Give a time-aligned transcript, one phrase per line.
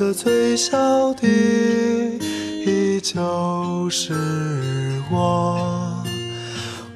[0.00, 4.14] 颗最小的依旧是
[5.10, 6.02] 我。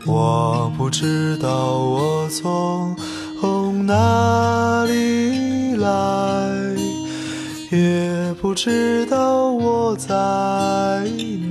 [0.06, 2.96] 我不知道我从
[3.84, 5.86] 哪里来，
[7.70, 10.08] 也不知道我在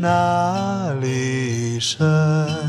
[0.01, 2.62] 哪里生。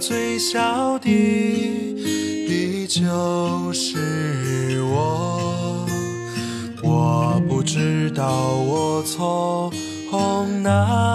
[0.00, 5.86] 最小的你就是我。
[6.82, 8.26] 我不知道
[8.66, 9.70] 我从
[10.62, 11.09] 哪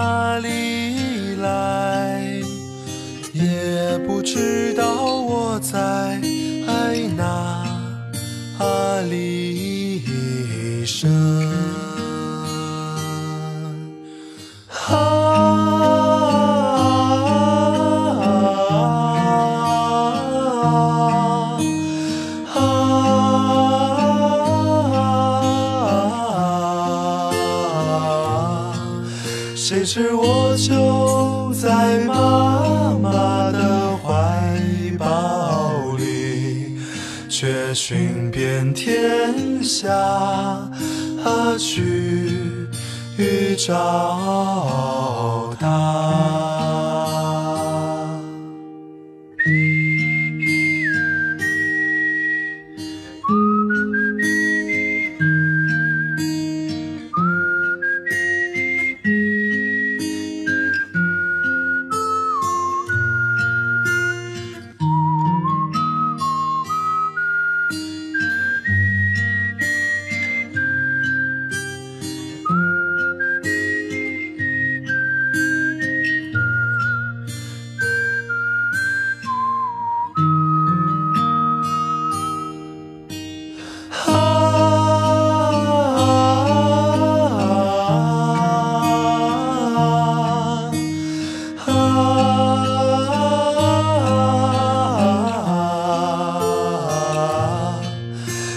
[39.65, 39.92] 下
[41.58, 42.67] 去
[43.58, 43.73] 找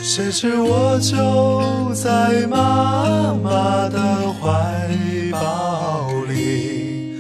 [0.09, 4.89] 谁知我就在妈妈的怀
[5.31, 7.13] 抱里，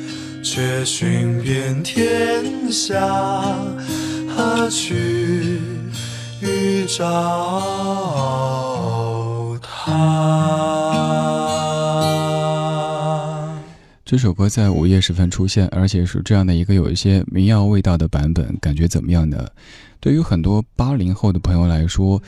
[0.42, 2.98] 却寻遍天下
[4.34, 5.60] 何去
[6.88, 7.60] 找
[9.60, 10.48] 她。
[14.02, 19.46] 这首歌在午夜时分出现，而且是这样的一个有一些民谣味道的版本，感觉怎么样呢？
[20.00, 22.22] 对于很多八零后的朋友来说，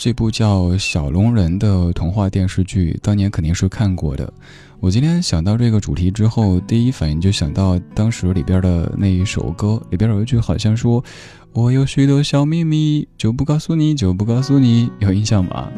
[0.00, 4.32] 这部叫《小龙人》的童话电视剧，当年肯定是看过的。
[4.80, 11.04] 我今天想到这个主题之后，第一反应就想到当时里边的那一首歌，里边有一句好像说
[11.52, 15.70] ：“我有许多小秘密，就不告诉你，就不告诉你。”有印象吗？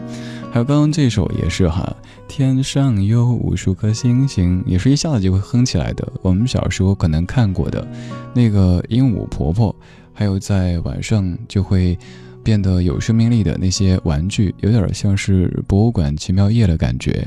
[0.52, 1.92] 还有刚刚这首也是哈，
[2.28, 6.06] 天上有无数颗星星，也是一下子就会哼起来的。
[6.22, 7.84] 我们小时候可能看过的，
[8.32, 9.74] 那个鹦鹉婆婆，
[10.12, 11.98] 还有在晚上就会
[12.42, 17.26] 变得有生命力的那些玩具，有点像是博物馆奇妙夜的感觉。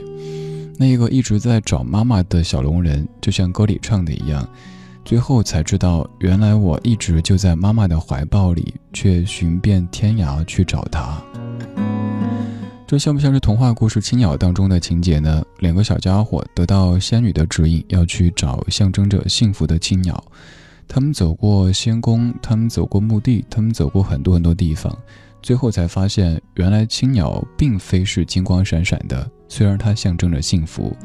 [0.77, 4.47] 那一个一直在找妈妈的小龙人，就像歌里唱的一样，
[5.05, 11.21] 最后才知道，原来我一直就在妈妈的怀抱里，却寻遍天涯去找她。
[12.87, 15.43] 这像不像是童话故事《青鸟》当中的情节呢？
[15.59, 20.23] 两个小家伙得到仙女的指引，要去找象征着幸福的青鸟。
[20.87, 24.95] 他们走过仙宫，他们走过墓地，他们走过很多很多地方，
[25.41, 30.95] 最后才发现，原来青鸟并非是金光闪闪的，虽然它象征着幸福。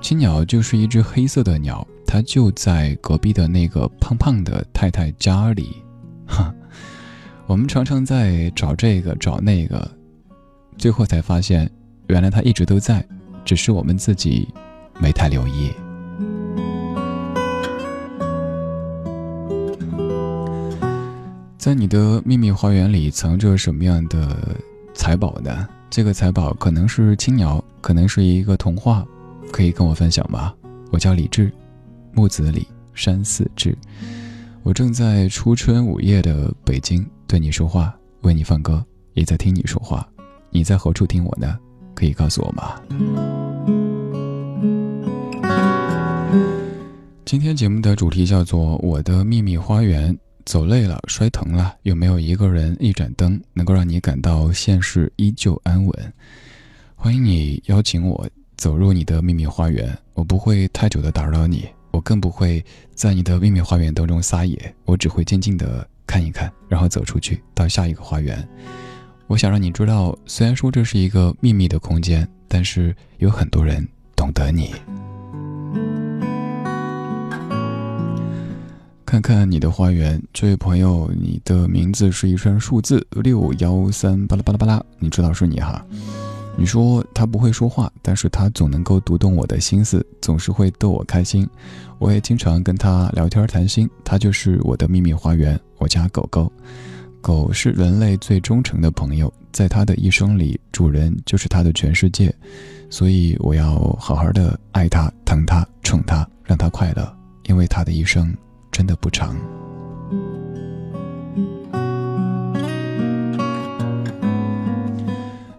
[0.00, 5.82] 青鸟就是一只黑色的鸟，它就在隔壁的那个胖胖的太太家里。
[6.26, 6.54] 哈，
[7.46, 9.90] 我们常常在找这个找那个。
[10.76, 11.68] 最后才发现，
[12.06, 13.04] 原来他一直都在，
[13.44, 14.46] 只是我们自己
[15.00, 15.72] 没太留意。
[21.58, 24.56] 在你的秘密花园里藏着什么样的
[24.94, 25.68] 财宝呢？
[25.90, 29.04] 这个财宝可能是青鸟，可能是一个童话，
[29.50, 30.54] 可以跟我分享吗？
[30.92, 31.52] 我叫李志，
[32.12, 32.64] 木子李，
[32.94, 33.76] 山寺志。
[34.62, 38.84] 我正在初春午夜的北京对你说话，为你放歌，
[39.14, 40.08] 也在听你说话。
[40.50, 41.58] 你在何处听我呢？
[41.92, 42.80] 可以告诉我吗？
[47.24, 50.14] 今天节目的主题叫做《我的秘密花园》。
[50.48, 56.12] 走累了，摔疼了，有没有一个人、一盏灯，能够让你感到现实依旧安稳？
[56.96, 62.64] 欢迎你邀请我走入你的秘密花园，我不会太久的打扰你，我更不会
[62.94, 68.48] 在你的秘密花园当中撒野，我只会静静的看一看，然后走出去到下一个花园。
[69.26, 73.86] 我想让你知道，虽然说这是一个秘密的空间，但是有很多人
[74.16, 74.74] 懂得你。
[79.08, 85.82] 看看你的花园，这位朋友，你的名字是一串数字六幺三巴拉巴拉巴拉，你知道是你哈？
[86.58, 91.48] 你说他不会说话，但是他总能够读懂我的心思，总是会逗我开心。
[91.98, 96.52] 我也经常跟他聊天谈心，他就是我的秘密花园，我家狗狗。
[97.22, 102.30] 狗是人类最忠诚的朋友，在它的一生里，主人就是它的全世界，
[102.90, 107.10] 所以我要好好的爱它、疼它、宠它，让它快乐，
[107.46, 108.36] 因为它的一生。
[108.70, 109.36] 真的不长。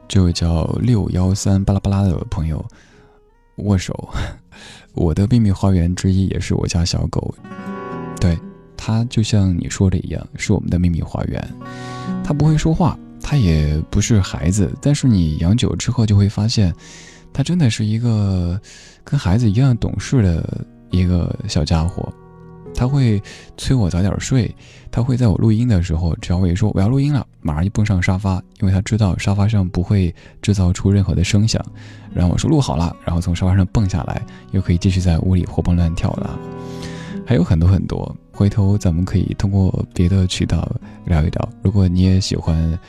[0.07, 2.65] 这位叫六幺三巴拉巴拉的朋友，
[3.57, 4.09] 握手。
[4.95, 7.33] 我的秘密花园之一也是我家小狗，
[8.19, 8.37] 对，
[8.75, 11.55] 它就像你说的一样，是我们的秘密花园。
[12.23, 16.73] 它不会说话，它也不是孩子，但是你养久之后就会发现，
[17.31, 18.59] 它真的是一个
[19.03, 22.11] 跟孩子一样懂事的一个小家伙。
[22.73, 23.21] 他会
[23.57, 24.53] 催我早点睡，
[24.89, 31.63] 他会在我录音的时候，只要我一说我要录音了，马上就蹦上沙发，因为他知道沙发上不会制造出任何的声响。
[32.13, 36.39] 然后我说录好了，然后从沙发上蹦下来，又可以继续在屋里活蹦乱跳了。
[37.25, 40.67] 还有很多很多，回头咱们可以通过别的渠道
[41.05, 41.49] 聊一聊。
[41.61, 42.79] 如果你也喜欢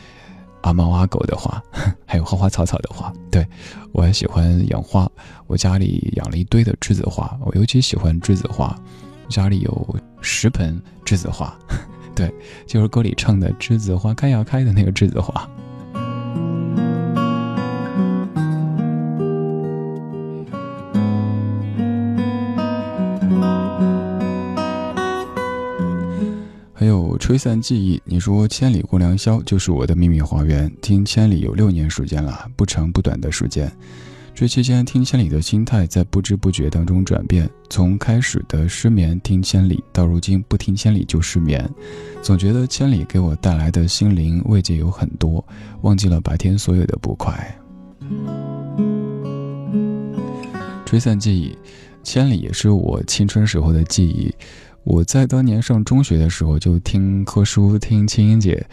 [0.62, 1.62] 阿猫阿狗的话，
[2.06, 3.46] 还有花花草草的话，对
[3.92, 5.10] 我还喜欢养花，
[5.46, 8.74] 我家里养了一堆的栀子花，我尤其喜欢栀子花。
[9.30, 11.56] 家里有十盆栀子花，
[12.14, 12.30] 对，
[12.66, 15.48] 就是歌里唱的“栀子花开呀开”的那个栀子花。
[26.74, 33.70] 还有吹散记忆，你说“千里共良宵”就是我的秘密花园，听《千里》有六年时间了，不长不短的时间。
[34.40, 41.70] 这期间听千里的心态在不知不觉当中转变，从开始的失眠听千里，到如今不听千里就失眠，
[42.22, 45.46] 总觉得千里给我带来的心灵慰藉有很多，
[45.82, 47.54] 忘记了白天所有的不快。
[50.86, 51.54] 吹散记忆，
[52.02, 54.34] 千里也是我青春时候的记忆。
[54.84, 58.66] 我在当年上中学的时候就听柯叔、听青音姐，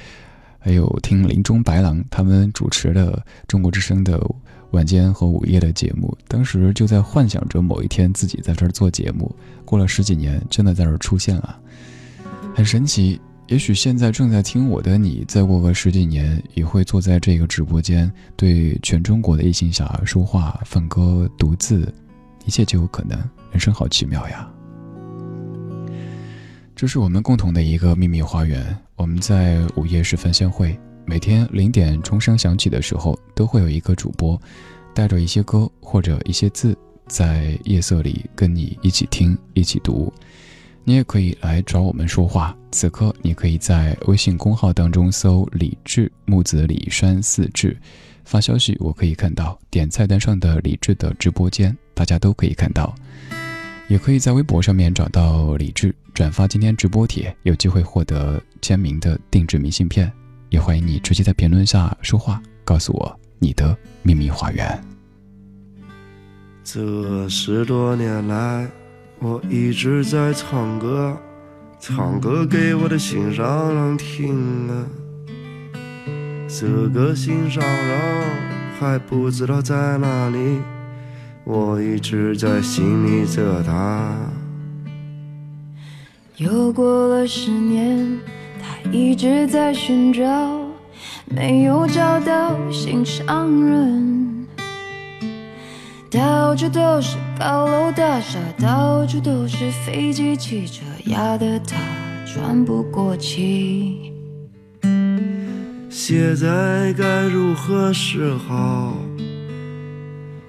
[0.59, 4.17] 还有听林中白狼他们主持的中国之声的。
[4.71, 9.33] 晚间和午夜的节目，当时就在幻想着某一天自己在这儿做节目。
[9.63, 11.59] 过了十几年，真的在这儿出现了，
[12.53, 13.19] 很神奇。
[13.47, 21.93] 也许现在正在听我的你，再过个十几年，也会坐在这个直播间，对全中国的异性小孩说话、放歌、读字，
[22.45, 23.17] 一切就有可能。
[23.51, 24.45] 人生好奇妙呀！
[26.75, 28.77] 这是我们共同的一个秘密花园。
[28.97, 30.77] 我们在午夜时分先会。
[31.09, 34.39] 每天零点钟声响起的时候，都会有一个主播，
[34.93, 40.13] 带着一些歌或者一些字，在夜色里跟你一起听、一起读。
[40.83, 42.53] 你也可以来找我们说话。
[42.73, 47.77] 此刻，你可以在微信公号当中搜“李志木子李山四志”，
[48.25, 49.57] 发消息，我可以看到。
[49.69, 52.93] 点菜单上的李志的直播间，大家都可以看到。
[53.87, 60.11] 也可以在微博上面找到李志，转发今天直播帖，有机会获得签名的定制明信片。
[60.49, 64.81] 也欢迎你直接在评论下说话，告诉我你的秘密花园。
[66.63, 68.69] 这十多年来，
[69.19, 71.17] 我一直在唱歌，
[71.79, 74.85] 唱歌给我的心上人听啊。
[76.47, 78.25] 这个心上人
[78.79, 80.59] 还不知道在哪里，
[81.43, 84.15] 我一直在心里着他。
[86.37, 88.17] 又过了十年。
[88.91, 90.23] 一直在寻找，
[91.25, 94.47] 没有找到心上人。
[96.09, 101.75] 到处都是高楼大厦，到处都是飞机汽车，压得他
[102.25, 104.13] 喘不过气。
[105.89, 108.93] 现在该如何是好？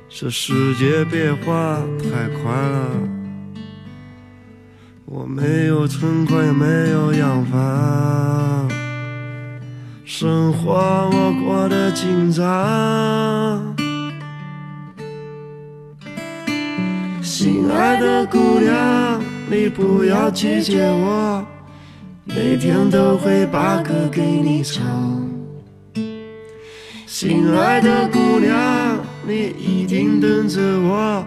[0.08, 2.90] 这世界变化太快了，
[5.20, 8.68] 我没有存款，也没有洋房，
[10.04, 10.74] 生活
[11.12, 12.46] 我过得紧张。
[17.20, 19.20] 心爱的姑娘，
[19.50, 21.44] 你不要拒绝我，
[22.24, 24.86] 每天都会把歌给你唱。
[27.08, 28.96] 亲爱的姑娘，
[29.26, 31.26] 你一定等着我，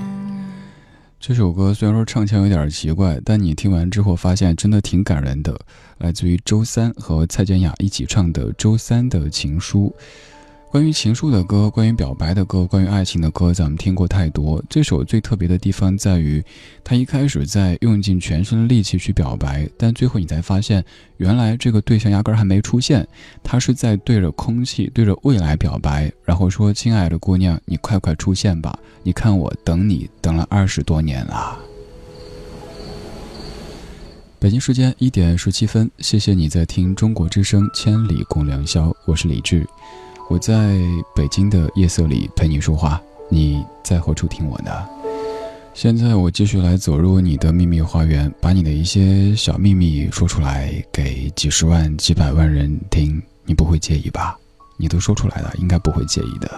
[1.23, 5.55] 这首歌虽然说唱腔有点奇怪，但你听完之后发现真的挺感人的。
[5.99, 9.95] 来自于周三和蔡健雅一起唱的《周三的情书》。
[10.71, 14.63] 关于情书的歌，关于表白的歌，关于爱情的歌，咱们听过太多。
[14.69, 16.41] 这首最特别的地方在于，
[16.81, 20.81] 他一开始在用尽全身的力气去表白，但最后你才发现，
[21.17, 23.05] 原来这个对象压根儿还没出现，
[23.43, 28.79] 他是在对着空气、对着未来表白，然后说：“亲爱的姑娘，你快快出现吧！
[29.03, 31.59] 你看我等你等了二十多年了。”
[34.39, 39.67] 北京时间一点十七分，谢谢你在听中国之声《千里共良宵》，我是李志。
[40.31, 40.79] 我在
[41.13, 44.71] 北京的夜色里陪你说话，你在何处听我呢？
[45.73, 54.39] 现在我继续来走入你的秘密花园，把你的一些小秘密说出来给几十万、几百万人听，你不会介意吧？
[54.77, 56.49] 你都说出来了，应该不会介意的。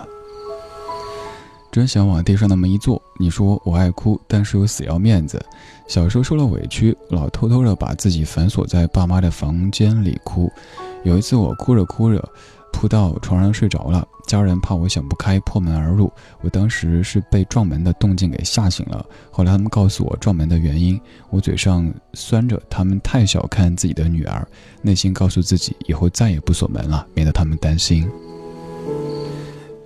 [1.72, 3.02] 真想往地上那么一坐。
[3.20, 5.44] 你说我爱哭，但是又死要面子。
[5.88, 10.52] 小时候受了委屈，老偷偷的把自己反锁在爸妈的房间里哭。
[11.04, 12.24] 有一次我哭着哭着。
[12.84, 16.12] 扑到床上睡着了，家人怕我想不开破门而入，
[16.42, 19.06] 我当时是被撞门的动静给吓醒了。
[19.32, 21.00] 后来他们告诉我撞门的原因，
[21.30, 24.46] 我嘴上酸着他们太小看自己的女儿，
[24.82, 28.06] 内心告诉自己以后再也不锁门了，免得他们担心。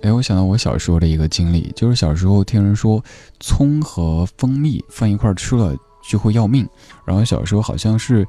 [0.02, 3.00] 哎，我想到我小时候的一个经历，就是小时候听人说
[3.38, 6.68] 葱和蜂蜜放一块吃了就会要命，
[7.04, 8.26] 然后小时候好像是。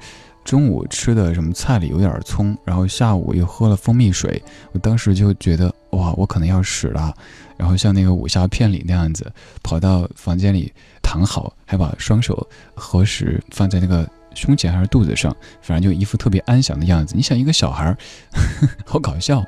[0.50, 4.42] 中午吃的什么菜里有点葱，然后下午又喝了蜂蜜水，
[4.72, 7.14] 我当时就觉得哇，我可能要死了。
[7.56, 17.14] 然后像那个武侠片里那样子，跑到房间里躺好，还把双手合十放在那个胸前还是肚子上，反正就一副特别安详的样子。
[17.16, 17.96] 你想一个小孩，
[18.84, 19.46] 好搞笑。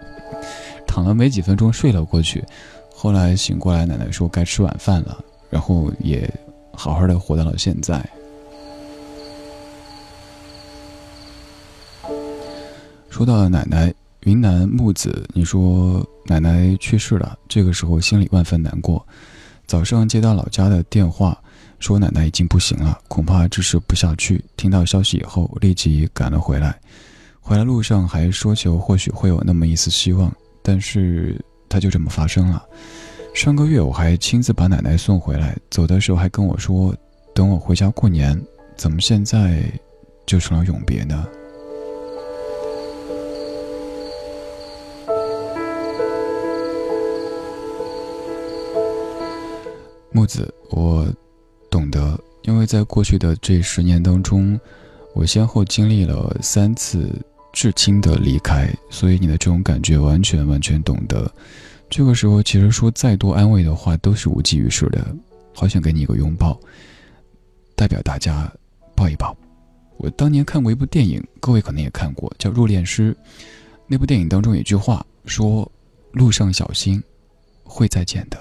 [0.86, 2.46] 躺了没几分钟睡了过去，
[2.94, 5.18] 后来醒过来，奶奶说该吃晚饭了，
[5.50, 6.32] 然后也
[6.74, 8.08] 好好的活到了现在。
[13.12, 19.06] 说到奶奶，云南木子，你说奶奶去世了，这个时候心里万分难过。
[19.68, 21.38] 早上接到老家的电话，
[21.78, 24.42] 说奶奶已经不行了，恐怕支持不下去。
[24.56, 26.80] 听到消息以后，立即赶了回来。
[27.42, 31.38] 回来路上还说求或许会有那么一丝希望，但是
[31.68, 32.64] 它就这么发生了。
[33.36, 36.96] 上个月我还亲自把奶奶送回来，走的时候还跟我说
[37.36, 38.42] 等我回家过年。
[38.78, 39.62] 怎么现在
[40.26, 41.28] 就成了永别呢？
[50.12, 51.08] 木子，我
[51.70, 54.60] 懂得，因为在过去的这十年当中，
[55.14, 57.10] 我先后经历了三次
[57.54, 61.32] 至亲的离开，所以你的这种感觉完全完全懂得。
[61.90, 65.16] 这个时候，其实说再多安慰的话都是无济于事的。
[65.54, 66.60] 好想给你一个拥抱，
[67.76, 68.52] 代表大家
[68.96, 69.36] 抱一抱。
[69.98, 73.14] 我当年看过一部电影，各位可能也看过，叫《入殓师》。
[73.88, 75.70] 那部电影当中有一句话说
[76.12, 77.02] ：“路上小心，
[77.64, 78.38] 会再见的。”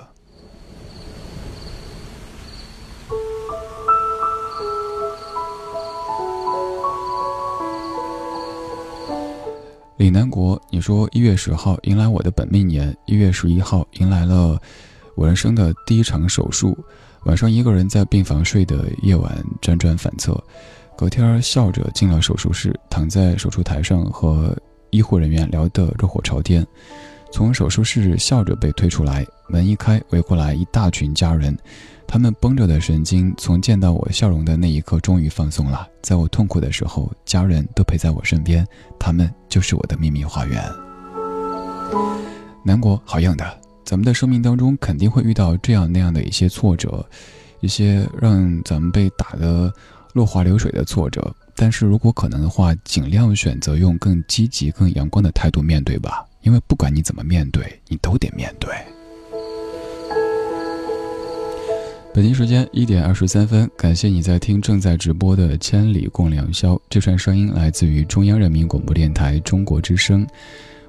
[10.00, 14.59] 李南国，你说一月十号迎来我的本命年，一月十一号迎来了
[15.14, 16.75] 我人生的第一场手术。
[17.26, 20.42] 晚上一个人在病房睡的夜晚辗转反侧，
[20.97, 24.57] 隔天笑着进了手术室，躺在手术台上和
[24.88, 26.66] 医护人员聊得热火朝天。
[27.30, 31.54] 从手术室笑着被推出来，门一开，围过来一大群家人。
[32.12, 35.86] 他们绷着的神经，从见到我笑容的那一刻，终于放松了。
[36.02, 38.66] 在我痛苦的时候，家人都陪在我身边，
[38.99, 40.60] 他们就是我的秘密花园。
[42.64, 43.60] 南国好样的！
[43.84, 47.08] 咱们的生命当中肯定会遇到这样那样的一些挫折，
[47.60, 49.73] 一些让咱们被打得
[50.12, 51.32] 落花流水的挫折。
[51.54, 58.75] 但是如果可能的话，尽量选择用更积极、更阳光的态度面对吧，因为不管你怎么面对，你都得面对。
[62.12, 66.75] 北京时间一点二十三分，感谢你在听正在直播的《千里共良宵》。
[66.90, 70.26] 这串声音来自于中央人民广播电台中国之声。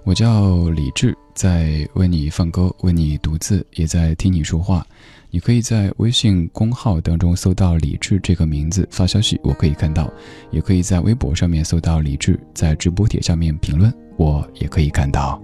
[0.04, 4.84] 我叫李志，在为你放歌，为你读字，也在听你说话。
[5.30, 10.12] 你可以在微信公号当中搜到李志这个名字发消息，我可以看到；
[10.50, 15.40] 也可以在微博上面搜到李志，在直播帖下面评论，我也可以看到。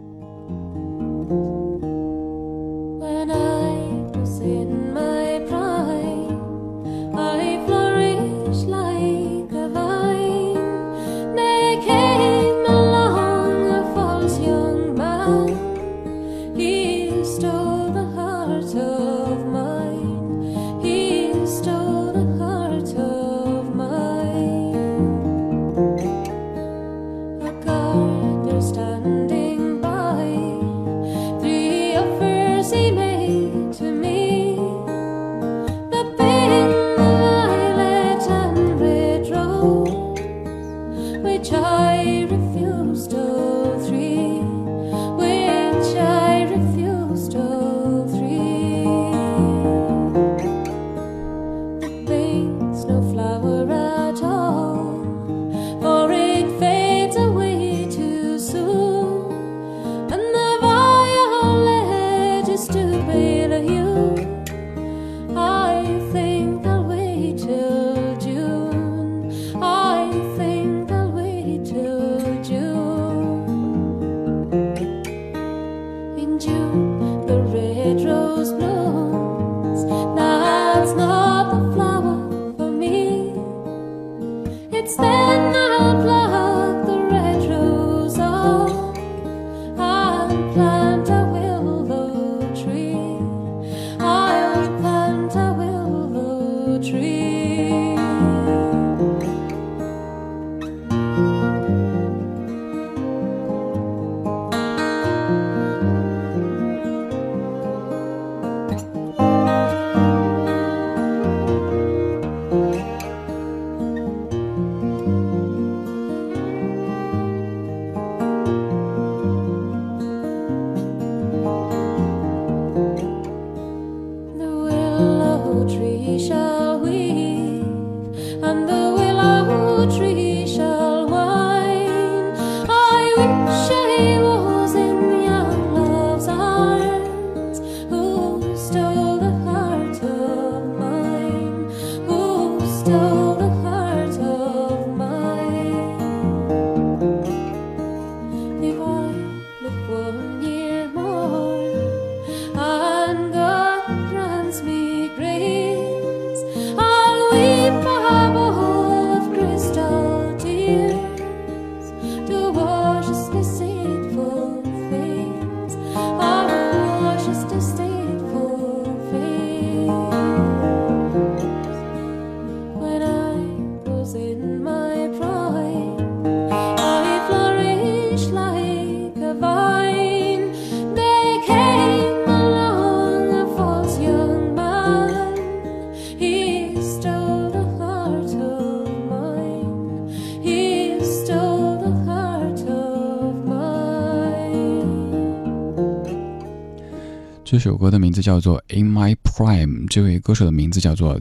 [197.58, 201.20] 这首歌的名字叫做《In My Prime》，这位歌手的名字叫做……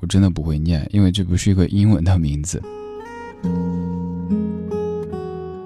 [0.00, 2.62] 我真的不会念，因为这不是一个英文的名字。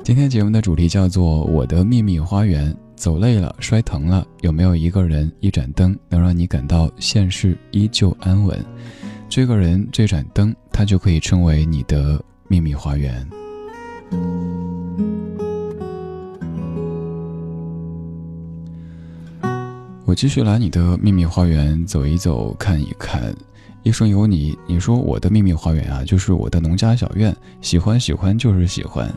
[0.03, 2.69] 今天节目的主题叫做《我的秘密花园》。
[2.97, 8.59] 走累了，摔疼了，有没有一个人、一盏灯，能让你感到现世依旧安稳？
[9.29, 13.25] 这个人、这盏灯，它就可以称为你的秘密花园。
[20.13, 23.35] 我继续来你的秘密花园走一走，看一看。
[23.83, 27.35] 一生有你，你说我的秘密花园啊，就是我的农家小院。
[27.63, 29.11] 喜欢喜欢就是喜欢。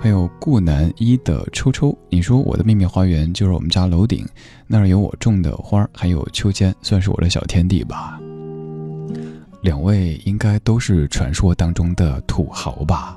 [0.00, 4.26] 还有顾南一的抽抽，你说我的秘密花园就是我们家楼顶，
[4.66, 8.18] 那儿有我种的花，还有秋千，算是我的小天地吧。
[9.60, 13.16] 两位应该都是传说当中的土豪吧？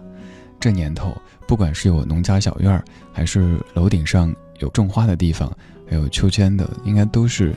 [0.59, 1.11] 这年头，
[1.47, 2.79] 不管是有农家小院，
[3.11, 5.51] 还是楼顶上有种花的地方，
[5.89, 7.55] 还有秋千的，应该都是……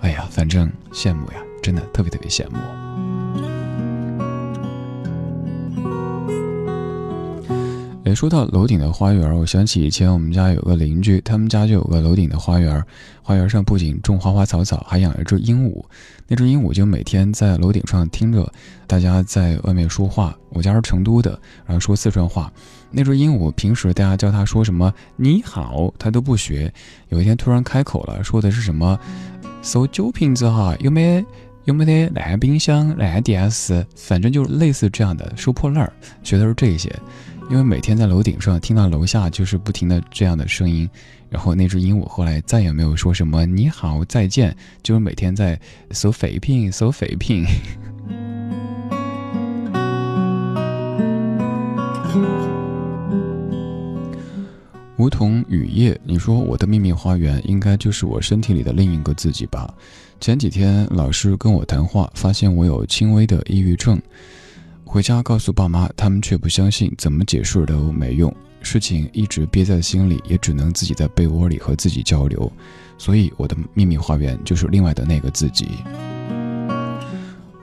[0.00, 2.56] 哎呀，反正羡慕呀，真的特别特别羡慕。
[8.04, 12.84] 哎，说到楼顶的花园，我想起以前我们家有个邻居，他们家就有个楼顶的花园，
[13.22, 15.82] 花园上不仅种花花草草，还养了一只鹦鹉。
[16.28, 18.46] 那只鹦鹉就每天在楼顶上听着
[18.86, 20.36] 大家在外面说话。
[20.50, 21.30] 我家是成都的，
[21.64, 22.52] 然后说四川话。
[22.90, 26.70] 那只鹦鹉平时大家叫它说什么“你好”，它都不学。
[27.08, 28.98] 有一天突然开口了，说的是什么
[29.62, 31.24] “收酒瓶子哈，有没
[31.64, 36.94] 有没得烂冰箱、烂电视”，反正就是类似这样的收破烂儿，学的是这些。
[37.50, 40.88] 因为每天在楼顶上听到楼下就是不停的这样的声音，
[41.28, 47.44] 然后那只鹦鹉后来再也没有说什么你好再见，就是每天在搜肥聘搜肥聘。
[54.96, 59.72] 梧桐雨夜，你说我的秘密花园应该就是我身体里的另一个自己吧？
[60.20, 64.00] 前几天老师跟我谈话，发现我有轻微的抑郁症。
[64.94, 68.32] 回家告诉爸妈，他们却不相信，怎么解释都没用。
[68.62, 72.48] 事情一直憋在心里，也只能自己在被窝里和自己交流。
[72.96, 75.66] 所以，我的秘密花园就是另外的那个自己。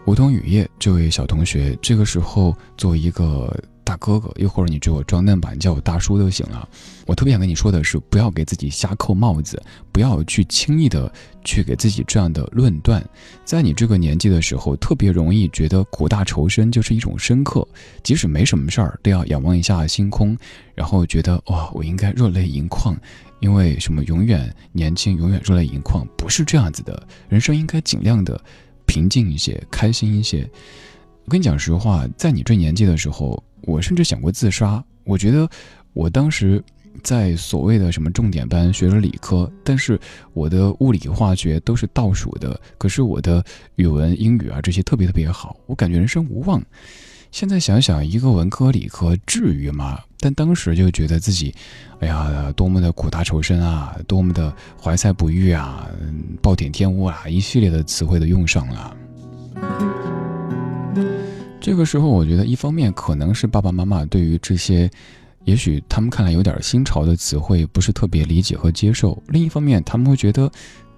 [0.03, 3.57] 梧桐雨夜，这位小同学，这个时候做一个。
[3.83, 6.67] 大哥哥，一会儿你对我装嫩吧，你叫我大叔就行了。
[7.05, 11.11] 我特别想跟你说的是，不要给自己瞎扣帽子，不要去轻易的
[11.43, 13.03] 去给自己这样的论断。
[13.43, 17.67] 在你这个年纪的时候，特别容易觉得苦大仇深就是一种深刻，
[18.01, 20.37] 即使没什么事儿，都要仰望一下星空，
[20.73, 22.95] 然后觉得哇，我应该热泪盈眶，
[23.41, 27.05] 因为什么永远年轻，永远热泪盈眶，不是这样子的。
[27.27, 28.41] 人生应该尽量的
[28.85, 30.49] 平静一些，开心一些。
[31.25, 33.43] 我跟你讲实话，在你这年纪的时候。
[33.63, 34.83] 我甚至想过自杀。
[35.03, 35.49] 我觉得
[35.93, 36.63] 我当时
[37.03, 39.99] 在所谓的什么重点班学了理科，但是
[40.33, 43.43] 我的物理化学都是倒数的，可是我的
[43.75, 46.61] 语文、英语啊这些特别特别好，我感觉人生无望。
[47.31, 49.99] 现在想想，一个文科理科至于吗？
[50.19, 51.55] 但当时就觉得自己，
[52.01, 55.89] 哎呀，多么的苦大仇深啊，多么的怀才不遇啊，
[56.41, 58.97] 暴殄天物啊，一系列的词汇都用上了。
[61.61, 64.89] 这个时候，我觉得一方面可能是爸爸妈妈对于这些，
[65.45, 70.51] 也许他们看来有点新潮的词汇不是特别理解和接受；另一方面，他们会觉得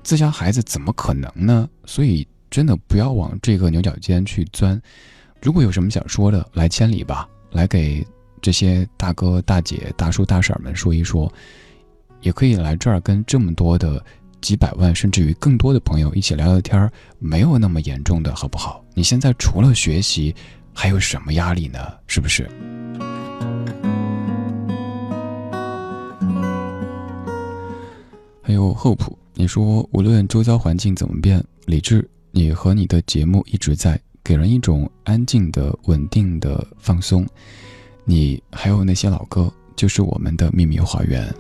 [0.04, 1.70] 自家孩子怎么可能呢？
[1.86, 4.82] 所以真的不要往这个牛角尖去钻。
[5.42, 8.06] 如果有什么想说的，来千里吧，来给
[8.42, 11.32] 这些大哥大姐、大叔大婶们说一说，
[12.22, 14.04] 也可以来这儿跟这么多的。
[14.44, 18.84] 几百万甚至于更多的朋友一起聊聊天儿，没有那么严重的，好不好？
[18.94, 20.36] 你现在除了学习，
[20.74, 21.80] 还有什么压力呢？
[22.08, 22.44] 是不是？
[28.42, 37.26] 还有厚朴，你说无论周遭环境怎么变，理智，你和你的节目一直在，给人一种安静的、稳定的放松。
[38.04, 41.34] 你还有那些老歌，就是我们的秘密花园。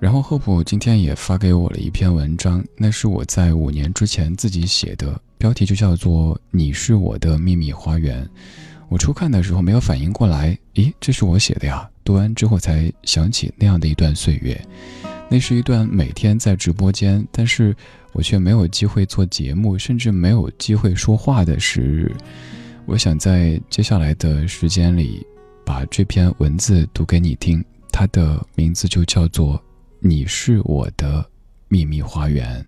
[0.00, 8.24] 然后厚朴今天也发给我了一篇文章，那是我在五年之前自己写的，标题就叫做《你是我的秘密花园》。
[8.88, 11.88] 我初看的时候没有反应过来，咦，这是我写的呀？
[12.04, 14.58] 读完之后才想起那样的一段岁月，
[15.28, 17.74] 那是一段每天在直播间，但是
[18.12, 22.14] 我却没有机会做节目，甚至没有机会说话的时日。
[22.86, 25.26] 我想在接下来的时间里，
[25.66, 29.60] 把这篇文字读给你听，它的名字就叫做。
[30.00, 31.28] 你是我的
[31.66, 32.64] 秘密花园。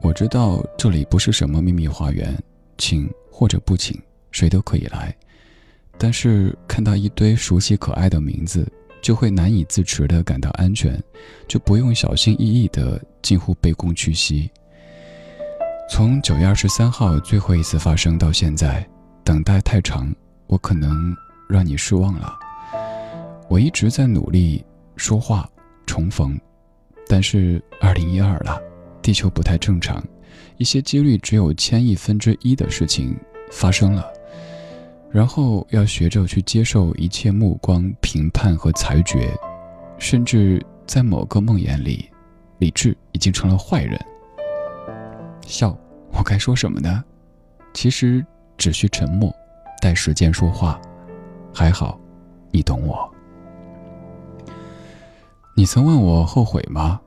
[0.00, 2.36] 我知道这里不是什么秘密花园
[2.78, 3.96] 请或者不请
[4.32, 5.16] 谁都可以来。
[5.98, 8.66] 但是看到一堆熟悉可爱的名字，
[9.02, 11.02] 就会难以自持的感到安全，
[11.46, 14.50] 就不用小心翼翼的近乎卑躬屈膝。
[15.90, 18.86] 从九月二十三号最后一次发生到现在，
[19.22, 20.10] 等待太长，
[20.46, 21.14] 我可能
[21.48, 22.34] 让你失望了。
[23.48, 24.64] 我一直在努力
[24.96, 25.48] 说话
[25.86, 26.38] 重逢，
[27.06, 28.58] 但是二零一二了，
[29.02, 30.02] 地球不太正常，
[30.56, 33.14] 一些几率只有千亿分之一的事情
[33.52, 34.10] 发生了，
[35.14, 39.32] 然后要学着去接受一切目光、评判和裁决，
[39.96, 42.10] 甚至在某个梦魇里，
[42.58, 43.96] 理智已经成了坏人。
[45.46, 45.78] 笑，
[46.12, 47.04] 我该说什么呢？
[47.72, 48.26] 其实
[48.58, 49.32] 只需沉默，
[49.80, 50.80] 待时间说话。
[51.54, 51.96] 还好，
[52.50, 53.08] 你懂我。
[55.54, 57.00] 你曾问我后悔吗？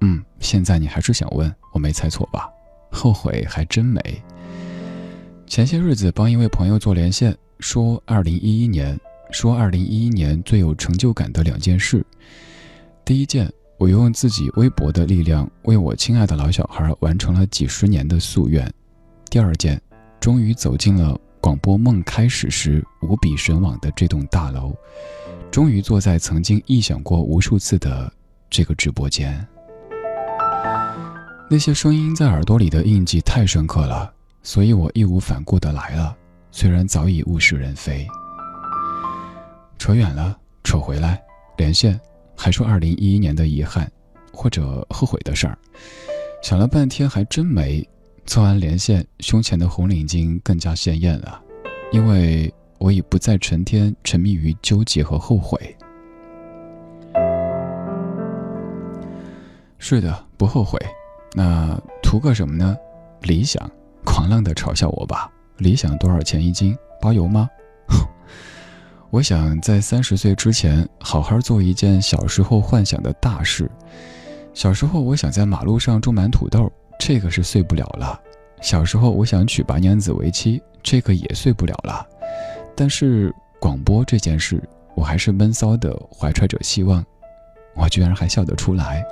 [0.00, 2.48] 嗯，现在你还是想问，我没猜错吧？
[2.90, 4.00] 后悔还真没。
[5.46, 8.98] 前些日子帮一位朋友做连线，说二零一一年，
[9.30, 12.04] 说二零一一年最有成就感的两件事。
[13.04, 18.68] 第一件，我用自己微薄的力量，为我亲爱的老小孩完成了几十年的夙愿。
[19.30, 19.80] 第二件，
[20.18, 24.74] 终于走进了广播梦开始时无比神往的这栋大楼。
[25.50, 28.12] 终于坐在曾经臆想过无数次的
[28.48, 29.46] 这个直播间，
[31.50, 36.16] 那些声音在耳朵里的印记太深刻了，所以我义无反顾的来了，
[36.52, 38.06] 虽然早已物是人非。
[39.78, 41.22] 扯远了，扯回来，
[41.56, 41.98] 连线，
[42.36, 43.90] 还说二零一一年的遗憾
[44.32, 45.58] 或者后悔的事儿，
[46.42, 47.86] 想了半天还真没。
[48.26, 51.40] 做完连线，胸前的红领巾更加鲜艳了，
[51.92, 52.52] 因为。
[52.82, 55.76] 我已不再成天沉迷于纠结和后悔。
[59.76, 60.80] 是的，不后悔。
[61.34, 62.74] 那图个什么呢？
[63.20, 63.70] 理想，
[64.02, 65.30] 狂浪的嘲笑我吧。
[65.60, 66.76] 理想多少钱一斤？
[67.00, 67.48] 包邮吗？
[69.10, 73.70] 我想在三十岁之前好好做一件小时候幻想的大事。
[74.54, 78.20] 小时候，我想在马路上种满土豆，这个是碎不了了。
[78.60, 82.06] 小时候，我想娶白娘子为妻，这个也碎不了了。
[82.74, 84.62] 但是广播这件事，
[84.94, 87.04] 我还是闷骚的怀揣着希望，
[87.76, 89.04] 我居然还笑得出来。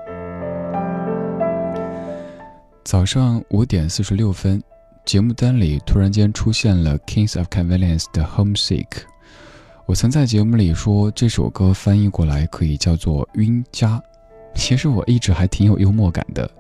[2.84, 4.62] 早上五点四十六分，
[5.08, 8.84] 节目单里突然间出现了 Kings of Convenience 的 Homesick。
[9.86, 14.02] 我曾在节目里说这首歌翻译过来可以叫做晕家，
[14.54, 16.50] 其实我一直还挺有幽默感的，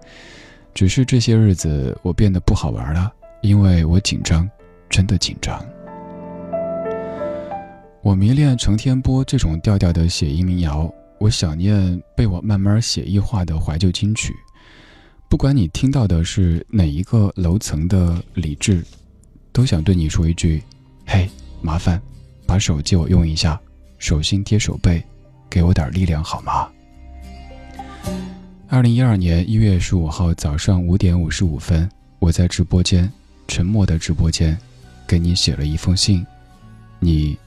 [0.72, 4.48] 只是这些日子我变得不好玩了，因为我紧张，
[4.88, 5.62] 真的紧张。
[8.00, 14.32] 我迷恋成天播这种调调的写意民谣，我想念被我慢慢写意化的怀旧金曲。
[15.28, 18.82] 不管你听到的是哪一个楼层的理智，
[19.52, 20.62] 都想对你说一句：
[21.06, 21.28] 嘿，
[21.60, 22.00] 麻烦
[22.46, 23.60] 把手借我用一下，
[23.98, 25.02] 手心贴手背，
[25.50, 26.68] 给我点力量好吗？
[28.68, 31.88] 二零一二年一月十五号早上五点五十五分，
[32.18, 33.10] 我在直播间，
[33.46, 34.58] 沉默的直播间，
[35.06, 36.26] 给你写了一封信，
[36.98, 37.38] 你。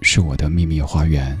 [0.00, 1.40] 是我的秘密花园。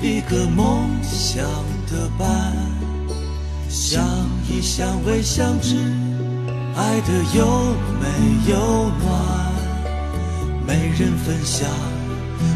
[0.00, 1.44] 一个梦想
[1.90, 2.52] 的伴？
[3.68, 4.04] 相
[4.48, 5.74] 依相偎相知，
[6.76, 7.46] 爱的又
[8.00, 8.06] 美
[8.48, 8.56] 又
[9.00, 9.52] 暖。
[10.64, 11.68] 没人分享，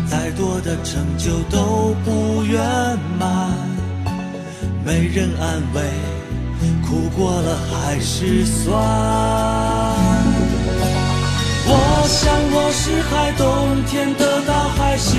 [0.06, 2.60] 再多的成就都不圆
[3.18, 3.50] 满。
[4.84, 5.82] 没人安慰。
[6.86, 8.72] 苦过了还是酸。
[11.64, 15.18] 我想我是海，冬天的大海，心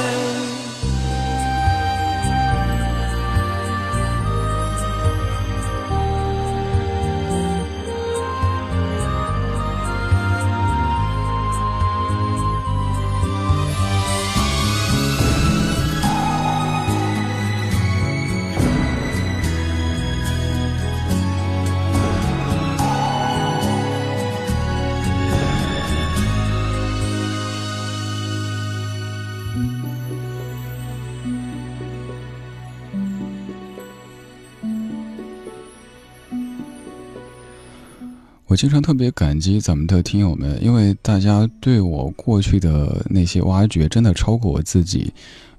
[38.51, 45.09] 我经常特别感激咱们的听友们，因为大家对我过去的那些挖掘真的超过我自己。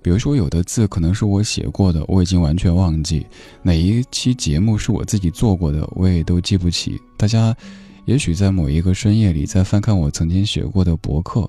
[0.02, 3.22] 比如说，有的字可能是我写过的，我已经完全忘记；
[3.62, 7.00] 哪一期节目是我自己做过的，我也都记不起。
[7.16, 7.56] 大家
[8.04, 11.48] 也许在某一个深夜里，在翻看我曾经写过的博客，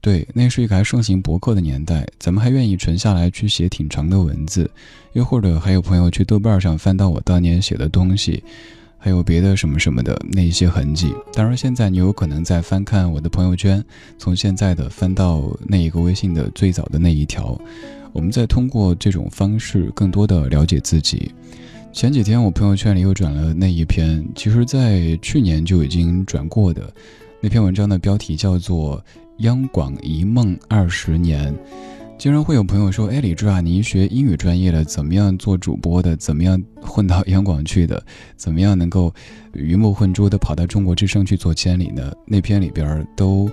[0.00, 4.70] 对，那是一个还盛行博客的年代，咱们还愿意存下来去写挺长的文字，
[5.12, 8.42] 又或者还有朋友去豆瓣上翻到我当年写的东西。
[8.98, 11.14] 还有别的什么什么的那些痕迹。
[11.32, 13.82] 当然，现在你有可能在翻看我的朋友圈，
[14.18, 17.58] 从现在的翻到那一个微信的最早的那一条，
[18.12, 21.32] 我们再通过这种方式更多的了解自己。
[21.92, 26.92] 前几天我朋友圈里又转了那一篇，其实在去年就已经转过的
[27.40, 28.98] 那篇文章的标题叫做
[29.38, 31.52] 《央广一梦二十年》。
[32.18, 36.16] 经常会有朋友说：“哎，李志啊，你学英语专业的，怎么样做主播的？
[36.16, 38.04] 怎么样混到央广去的？
[38.36, 39.14] 怎么样能够
[39.52, 43.48] 鱼目混珠的跑到中国之声去做监理呢？”那篇里边都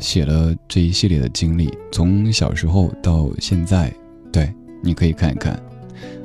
[0.00, 3.92] 写了这一系列的经历，从小时候到现在。
[4.32, 4.52] 对，
[4.82, 5.56] 你可以看一看。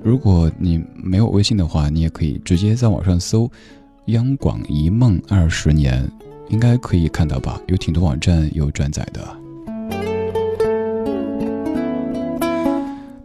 [0.04, 3.48] 如果你没有微信的话，你也可以直接在网上搜
[4.08, 6.10] “央广一梦二十年”，
[6.50, 7.62] 应该可以看到吧？
[7.68, 9.45] 有挺多网站有转载的。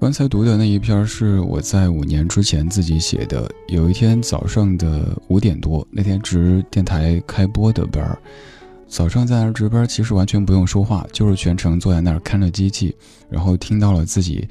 [0.01, 3.47] 刚才读的那一篇是我在五年之前自己写的。
[3.69, 8.19] 有一天早上的五点多，那天值电台开播的班儿，
[8.89, 12.97] 早上在那儿值班，其实完全不用说话，就是全程坐在那儿看着机器，
[13.29, 14.49] 然后听到了自己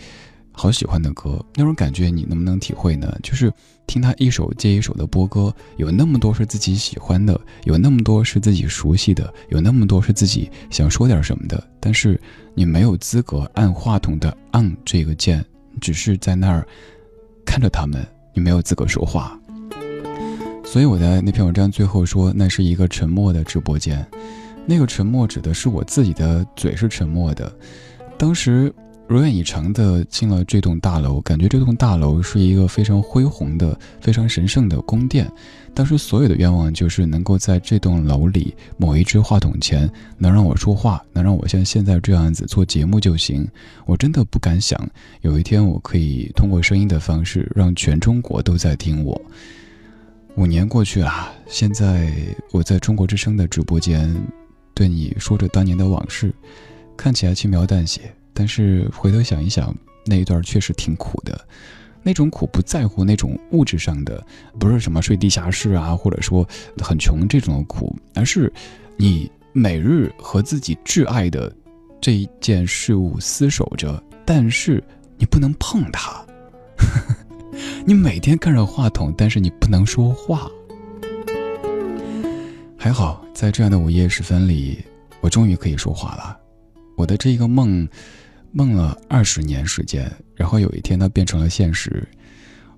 [0.61, 3.17] 好喜欢的歌，那种感觉你能不能体会呢？
[3.23, 3.49] 就是
[3.87, 12.19] 听他一首接一首的播歌，有那么多是自己喜欢的，有那么多是自己熟悉的，有那么多是自己想说点什么的，但是。
[12.55, 15.45] 你没有资格按话筒的按这个键，
[15.79, 16.67] 只是在那儿
[17.45, 19.39] 看着他们，你没有资格说话。
[20.65, 24.05] 所以我在那篇文章最后说，那是一个沉默的直播间，
[24.65, 27.49] 那个沉默指的是我自己的嘴是沉默的。
[28.17, 28.73] 当时。
[29.09, 35.27] 如愿以偿的进了这栋大楼，感觉这栋大楼是一个非常恢宏的、非常神圣的宫殿。
[35.73, 39.89] 当时所有的愿望就是能够在这栋楼里某一只话筒前，
[40.19, 43.49] 能让我说话，能让我像现在这样子做节目就行。
[43.87, 44.79] 我真的不敢想，
[45.21, 49.19] 有一天我可以通过声音的方式，让全中国都在听我。
[50.35, 52.13] 五年过去了，现在
[52.51, 54.15] 我在中国之声的直播间，
[54.75, 56.31] 对你说着当年的往事，
[56.95, 58.01] 看起来轻描淡写。
[58.39, 59.75] 但是回头想一想，
[60.05, 61.45] 那一段确实挺苦的。
[62.01, 64.25] 那种苦不在乎那种物质上的，
[64.57, 66.47] 不是什么睡地下室啊，或者说
[66.81, 68.49] 很穷这种苦，而是
[68.95, 71.53] 你每日和自己挚爱的
[71.99, 74.81] 这一件事物厮守着，但是
[75.17, 76.25] 你不能碰它。
[77.83, 80.49] 你每天看着话筒，但是你不能说话。
[82.77, 84.81] 还好，在这样的午夜时分里，
[85.19, 86.39] 我终于可以说话了。
[86.95, 87.87] 我的这个梦，
[88.51, 92.07] 梦了二十年时间，然后有一天它变成了现实。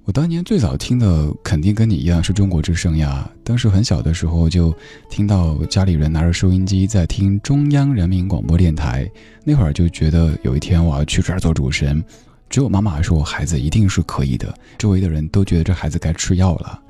[0.04, 3.30] 我当年最早听的肯定跟你一样是中国之声呀。
[3.44, 4.76] 当时很小的时候就
[5.10, 9.10] 听到家里人拿着收音机在听中央人民广播电台，
[9.44, 12.04] 那会儿就觉得有一天我要去这儿做主持人。
[12.50, 16.82] 只有妈妈说我孩子一定是可以的，周围的人都觉得这孩子该吃药了。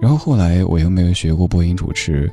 [0.00, 2.28] 然后后来我又没有学过播音主持，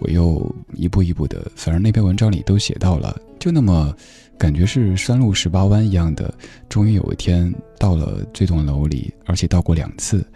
[0.00, 3.94] 我又一步一步的，反正那篇文章里都写到了，就那么
[4.38, 6.32] 感觉是山路十八弯一样的。
[6.68, 10.26] 终于有一天到了这栋楼里，而且到过两次。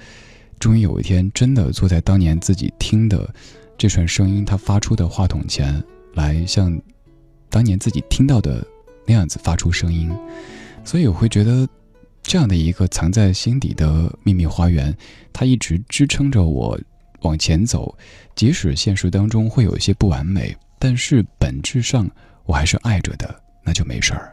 [0.58, 3.28] 终于有一天真的坐在当年自己听的
[3.76, 5.82] 这串声音，它发出的话筒前
[6.14, 6.80] 来，像
[7.50, 8.66] 当年自己听到的
[9.06, 10.10] 那样子发出声音。
[10.84, 11.68] 所以我会觉得。
[12.26, 14.96] 这样的一个藏在心底的秘密花园，
[15.30, 16.80] 它一直支撑着我
[17.24, 17.94] 往前走。
[18.34, 22.08] 即使现实当中会有一些不完美，但是本质上
[22.44, 24.32] 我还是爱着的，那就没事儿。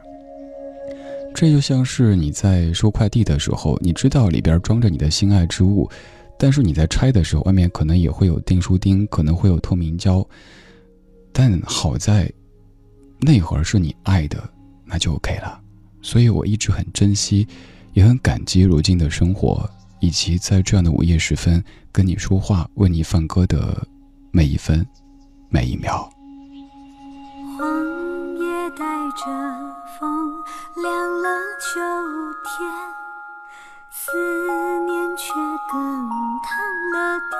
[1.33, 5.89] 这就像是你在收快递的时候，你知道里边装着你的心爱之物，
[6.37, 10.25] 但是你在拆的时候，外面可能也会有订书钉，可能会有透明胶，
[11.33, 12.31] 但好在
[13.19, 14.37] 那会是你爱的，
[14.85, 15.59] 那就 OK 了。
[16.01, 17.47] 所以我一直很珍惜。
[17.93, 19.69] 也很感激如今的生活，
[19.99, 21.61] 以及在这样的午夜时分
[21.93, 23.85] 跟你说话、为你放歌的
[24.31, 24.87] 每一分、
[25.49, 26.09] 每一秒。
[27.57, 27.67] 黄
[28.37, 29.25] 叶带着
[29.99, 30.31] 风
[30.81, 31.29] 凉了
[31.59, 31.79] 秋
[32.43, 32.71] 天，
[33.91, 34.17] 思
[34.85, 35.33] 念却
[35.69, 36.09] 更
[36.41, 36.49] 烫
[36.93, 37.19] 了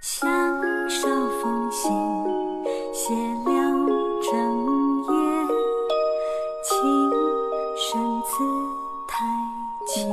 [0.00, 1.08] 香手
[1.42, 1.90] 风信，
[2.92, 3.50] 写了
[4.22, 4.32] 整
[5.04, 5.12] 夜
[6.62, 6.70] 情。
[7.78, 8.32] 深字
[9.06, 9.14] 太
[9.86, 10.08] 浅，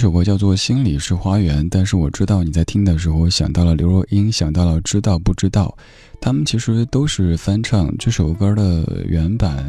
[0.00, 5.76] 这首歌叫做《心里是花园》，但是我知道你在听的时候想到了刘若英，想到了《知道不知道》，
[6.22, 9.62] 他们其实都是翻唱这首歌的原版。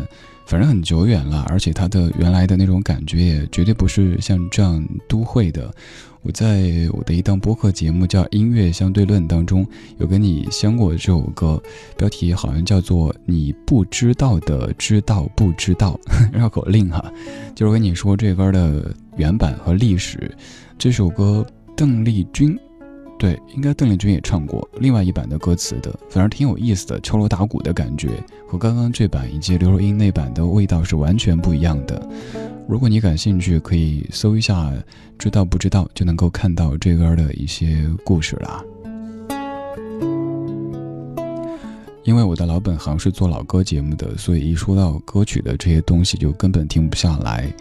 [0.45, 5.69] 反正很久远了，而且它的原来的那种感觉也绝对不是像这样都会的。
[6.23, 9.65] 我在我的一档播客节目叫《音乐相对论》当中，
[9.97, 11.61] 有跟你相过这首歌，
[11.97, 15.99] 标题好像叫做“你不知道的知道不知道”，
[16.31, 17.03] 绕口令哈，
[17.53, 20.31] 就是跟你说这歌的原版和历史。
[20.77, 21.45] 这首歌
[21.75, 22.57] 邓丽君。
[23.19, 28.09] 对，应该邓丽君也唱过另外一版的歌词的，反正挺有意思的，敲锣打鼓的感觉，
[28.47, 32.09] 和刚刚这版以及刘若英那版的味道是完全不一样的。
[32.67, 34.73] 如果你感兴趣，可以搜一下，
[35.19, 38.63] 知道不知道就能够看到这歌的一些故事啦。
[42.03, 47.53] 因为我的老本行是做老歌节目的，所以一说到歌曲的这些东西，就根本停不下来。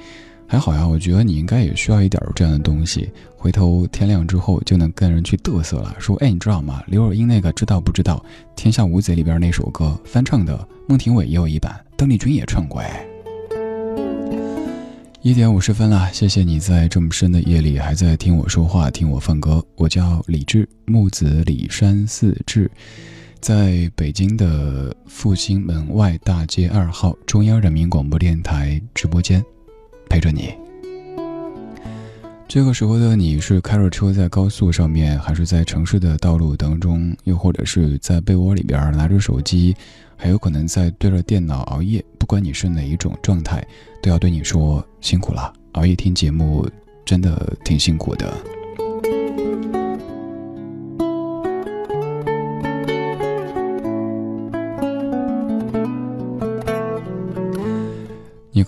[0.50, 3.08] 还好呀，我觉得你应该也需要一点这样的东西。
[3.36, 6.82] 回头天亮之后就能跟人去嘚瑟了，说：“哎，你知道吗？
[6.88, 8.20] 刘若英那个知道不知道？
[8.56, 13.06] 《天下无贼》里边那首歌翻唱的，孟庭苇也有一版，邓丽君也唱过。”哎，
[15.22, 19.64] 一点五十分了，谢谢你在这么深的夜里还在听我说话，听我放歌。
[19.76, 22.68] 我叫李志，木子李山四志，
[23.38, 29.40] 在北京的复兴门外大街二号中央人民广播电台直播间。
[30.10, 30.52] 陪着你。
[32.46, 39.74] 这个时候的你是开着车在高速上面，还是在城市的道路当中，又或者是在被窝里边拿着手机，
[40.16, 42.04] 还有可能在对着电脑熬夜。
[42.18, 43.64] 不管你是哪一种状态，
[44.02, 45.52] 都要对你说辛苦了。
[45.72, 46.68] 熬夜听节目
[47.04, 48.36] 真的挺辛苦的。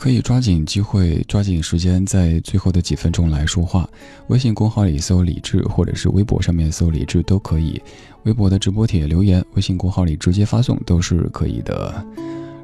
[0.02, 3.88] 可以抓紧机会，抓紧时间，在最后的几分钟来说话。
[4.26, 7.80] 微信公号里搜“李智”，或者是微博上面搜“李智”都可以。
[8.24, 12.04] 微博的直播帖留言，微信公号里直接发送都是可以的。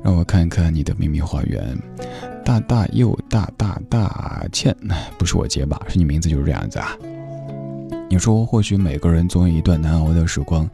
[0.03, 1.79] 让我看看你的秘密花园。
[2.45, 4.77] 大大又大大大倩，
[5.17, 6.99] 不是我结巴，是你名字就是这样子啊。
[8.11, 10.69] 你说，或许每个人总有一段难熬的时光，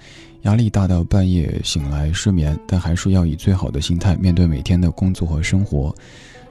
[0.44, 5.94] 压力大到半夜醒来失眠，但还是要以最好的心态面对每天的工作和生活。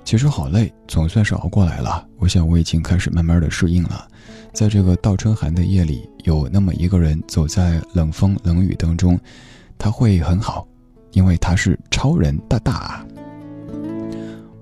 [0.04, 2.06] 其实好累，总算是熬过来了。
[2.18, 4.08] 我想我已经开始慢慢的适应了。
[4.54, 9.20] 在这个倒春寒的夜里，有那么一个人走在冷风冷雨当中，
[9.78, 10.68] 他会很好，
[11.12, 13.06] 因为他是超人大大。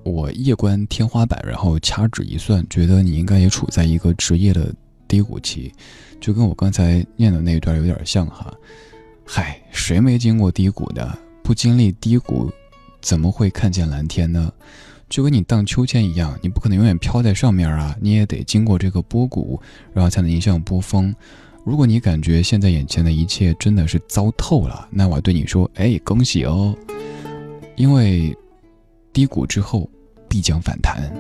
[0.04, 4.74] 我夜观天花板，然后掐指一算，觉得你应该也处在一个职业的
[5.08, 5.72] 低谷期，
[6.20, 8.54] 就跟我刚才念的那一段有点像哈。
[9.26, 11.18] 嗨，谁没经过低谷的？
[11.44, 12.50] 不经历低谷，
[13.02, 14.52] 怎么会看见蓝天呢？
[15.12, 19.60] 就跟你荡秋千一样，你不可能永远飘在上面啊，你也得经过这个波谷，
[19.94, 21.14] 然后才能迎向波峰。
[21.66, 26.74] 如果你感觉现在眼前的一切真的是糟透了，那我对你说，哎，恭喜哦，
[27.76, 28.34] 因为
[29.12, 29.90] 低谷之后
[30.30, 31.12] 必将反弹。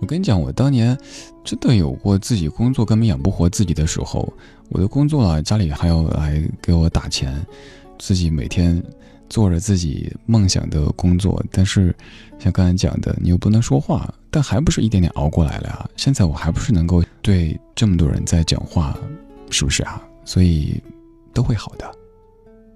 [0.00, 0.98] 我跟你讲，我当年
[1.44, 4.32] 真的有过自己工作根本养不活自己的时候，
[4.70, 7.32] 我的工作啊，家里还要来给我打钱，
[7.96, 8.82] 自己每天。
[9.28, 11.94] 做着自己梦想的工作，但是
[12.38, 15.90] 像刚才讲的，你又不能说话，但还不是一点点熬过来了呀？
[15.96, 18.98] 现在我还不是能够对这么多人在讲话，
[19.50, 20.02] 是不是啊？
[20.24, 20.82] 所以
[21.32, 21.90] 都会好的，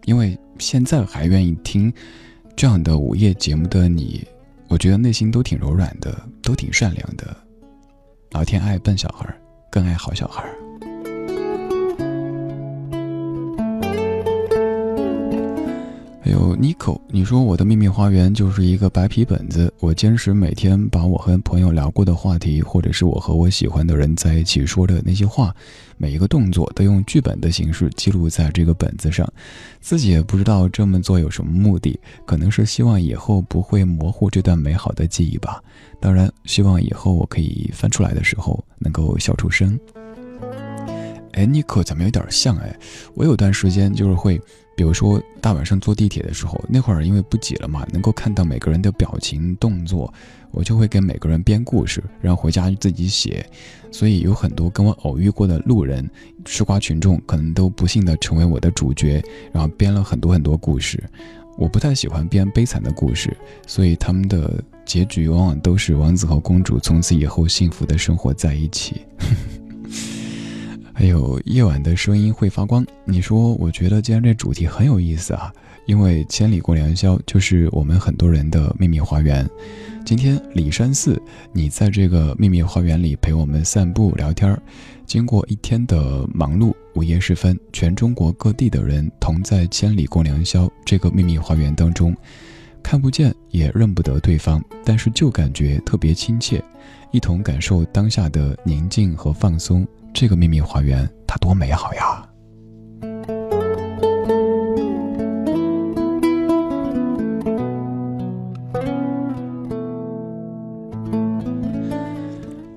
[0.05, 1.93] 因为现在还愿意听
[2.57, 4.27] 这样的午夜节目的你，
[4.69, 7.37] 我觉得内心都挺柔软的，都挺善良的。
[8.33, 9.27] 老天爱笨小孩，
[9.71, 10.45] 更爱好小孩。
[16.41, 25.55] 哦 Nico，你说我的秘密花园就是一个白皮本子，我坚持每天把我和朋友聊过的话题，或者是我和我喜欢的人在一起说的那些话，
[25.99, 29.31] 每一个动作都用剧本的形式记录在这个本子上，
[29.83, 35.63] 自己也不知道这么做有什么目的，可能是希望以后不会模糊这段美好的记忆吧。
[36.01, 39.79] 当然，希望以后我可以翻出来的时候能够笑出声。
[41.33, 42.75] 哎，Nico 怎么有点像哎？
[43.15, 44.41] 我有段时间就是会。
[44.81, 50.11] 比如说大晚上坐地铁的时候，那会儿因为不挤了嘛，能够看到每个人的表情动作，
[50.53, 53.45] 我就会给每个人编故事，然后回家自己写。
[53.91, 56.09] 所以有很多跟我偶遇过的路人、
[56.47, 59.23] 吃瓜群众，可能都不幸的成为我的主角，
[59.53, 61.05] 然后编了很多很多故事。
[61.59, 69.03] 我不太喜欢编悲惨的故事，所以他们的结局往往都是王子和公主从此以后幸福的生活在一起。
[71.01, 72.85] 还有夜晚的声音会发光。
[73.07, 75.51] 你说，我觉得今天这主题很有意思啊，
[75.87, 79.49] 因为千里过良宵就是我们很多人的秘密花园。
[80.05, 81.19] 今天里山寺，
[81.55, 84.63] 你在这个秘密花园里陪我们散步聊天儿。
[85.07, 92.15] 经过一天的忙碌，午夜时分，全中国各地的人同在千里共良宵这个秘密花园当中，
[92.83, 96.63] 看不见也认不得对方，但是就感觉特别亲切，
[97.11, 99.89] 一同感受当下的宁静和放松。
[100.13, 102.27] 这个秘密花园，它多美好呀！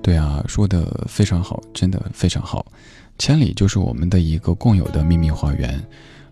[0.00, 2.64] 对啊，说的非常好，真的非常好。
[3.18, 5.82] 千里就是我们的一个共有的秘密花园。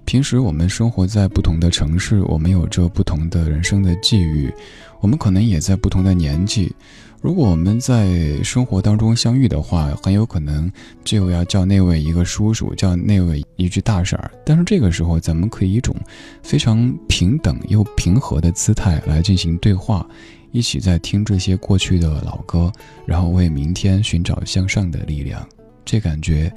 [0.05, 4.53] 平时我们生活在不同的城市，我们有着不同的人生的际遇，
[5.01, 6.75] 我们可能也在不同的年纪。
[7.23, 10.69] 如果我们在生活当中相遇的话，很有可能
[11.05, 14.29] 这位要叫那位一个叔叔，叫那位一句大婶儿。
[14.45, 15.95] 但是这个时候，咱们可以一种
[16.43, 20.05] 非常平等又平和的姿态来进行对话。
[20.51, 22.73] 一起在听这些过去的老歌，
[23.07, 25.49] 然后为明天寻找向上的力量，
[25.85, 26.53] 这感觉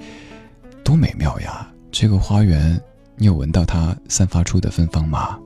[0.84, 1.72] 多美妙呀！
[1.92, 2.82] 这个花园，
[3.18, 5.38] 你有闻到它散发出的芬芳吗？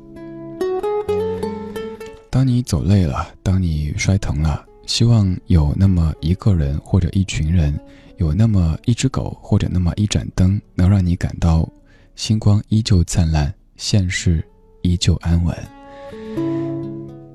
[2.30, 7.80] 当你走累了，当你摔疼了，希望有那么一个人或者一群人，
[8.18, 11.70] 有那么一只狗或者那么一盏灯，能让你感到
[12.16, 14.44] 星光依旧灿烂，现世
[14.82, 15.56] 依旧安稳。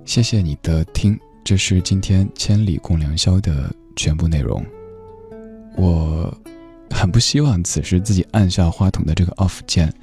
[0.05, 4.62] 谢谢你的听，这是今天千里共良宵的全部内容。
[5.76, 6.36] 我
[6.90, 9.94] 很不希望此时自己按下话筒的这个 off 键，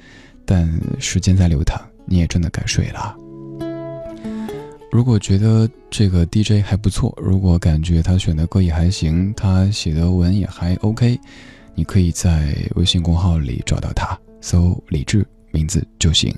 [0.46, 0.66] 但
[0.98, 3.14] 时间在流淌，你也真的该睡了。
[4.92, 11.18] 如果觉得这个 DJ 还不错，如果感觉他选的歌也还行，他写的文也还 OK，
[11.74, 16.30] 你可以在微信公号里找到他，搜李志名字就行。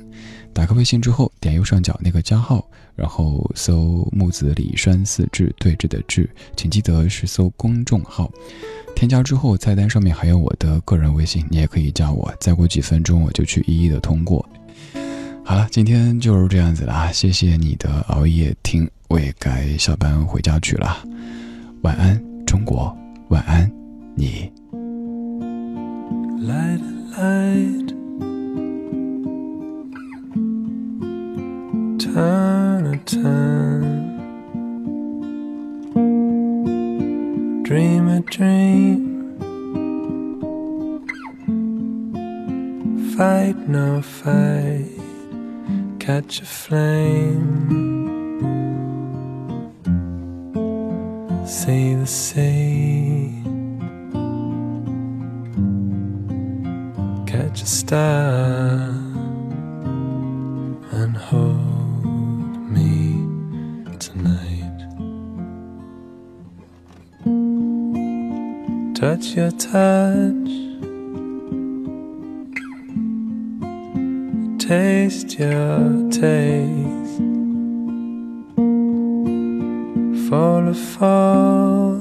[0.52, 8.30] 打开微信之后，点右上角那个加号，然后搜木子李山四志对峙的志，请记得是搜公众号。
[8.94, 12.32] 添加之后，菜单上面还有我的个人微信，你也可以加我。
[12.38, 14.48] 再过几分钟，我就去一一的通过。
[15.46, 20.96] 好了，今天就是这样子啦，谢谢你的熬夜听，我也该下班回家去了。
[21.82, 22.96] 晚安，中国，
[23.28, 23.70] 晚安，
[24.16, 24.50] 你。
[26.40, 26.80] Light,
[27.12, 27.94] light.
[31.98, 34.14] Turn a turn.
[37.64, 39.12] Dream a dream.
[43.14, 44.93] Fight no fight.
[46.04, 47.40] Catch a flame.
[51.46, 53.32] See the sea.
[57.26, 58.90] Catch a star
[60.92, 62.60] and hold.
[62.70, 64.80] Me tonight.
[68.94, 70.50] Touch your touch,
[74.66, 77.18] taste your taste,
[80.26, 82.00] fall a fall,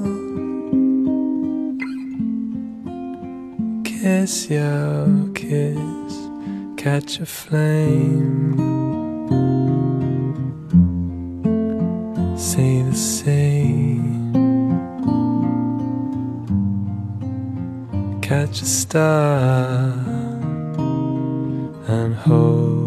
[3.84, 6.14] kiss your kiss,
[6.78, 8.56] catch a flame,
[12.38, 14.00] see the sea.
[18.22, 20.13] catch a star
[21.94, 22.83] and hold